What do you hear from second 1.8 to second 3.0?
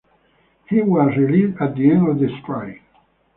end of the strike.